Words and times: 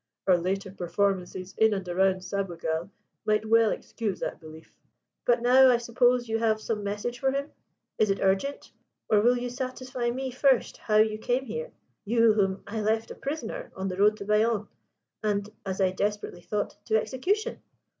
Our 0.25 0.35
later 0.39 0.71
performances 0.71 1.53
in 1.59 1.75
and 1.75 1.87
around 1.87 2.21
Sabugal 2.23 2.89
might 3.23 3.45
well 3.47 3.69
excuse 3.69 4.19
that 4.19 4.39
belief." 4.39 4.73
"But 5.25 5.43
now 5.43 5.69
I 5.69 5.77
suppose 5.77 6.27
you 6.27 6.39
have 6.39 6.59
some 6.59 6.83
message 6.83 7.19
for 7.19 7.29
him. 7.31 7.51
Is 7.99 8.09
it 8.09 8.19
urgent? 8.19 8.71
Or 9.11 9.21
will 9.21 9.37
you 9.37 9.51
satisfy 9.51 10.09
me 10.09 10.31
first 10.31 10.77
how 10.77 10.95
you 10.97 11.19
came 11.19 11.45
here 11.45 11.71
you, 12.03 12.33
whom 12.33 12.63
I 12.65 12.81
left 12.81 13.11
a 13.11 13.15
prisoner 13.15 13.71
on 13.75 13.89
the 13.89 13.97
road 13.97 14.17
to 14.17 14.25
Bayonne 14.25 14.69
and, 15.21 15.47
as 15.67 15.79
I 15.79 15.91
desperately 15.91 16.41
thought, 16.41 16.83
to 16.85 16.95
execution?" 16.99 17.61